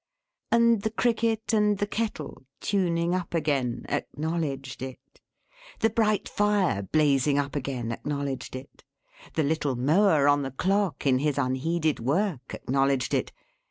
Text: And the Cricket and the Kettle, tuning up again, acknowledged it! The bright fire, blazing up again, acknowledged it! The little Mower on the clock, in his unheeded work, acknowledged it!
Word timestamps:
And 0.51 0.81
the 0.81 0.89
Cricket 0.89 1.53
and 1.53 1.77
the 1.77 1.85
Kettle, 1.85 2.41
tuning 2.59 3.13
up 3.13 3.35
again, 3.35 3.85
acknowledged 3.87 4.81
it! 4.81 5.21
The 5.77 5.91
bright 5.91 6.27
fire, 6.27 6.81
blazing 6.81 7.37
up 7.37 7.55
again, 7.55 7.91
acknowledged 7.91 8.55
it! 8.55 8.83
The 9.35 9.43
little 9.43 9.75
Mower 9.75 10.27
on 10.27 10.41
the 10.41 10.49
clock, 10.49 11.05
in 11.05 11.19
his 11.19 11.37
unheeded 11.37 11.99
work, 11.99 12.51
acknowledged 12.55 13.13
it! 13.13 13.31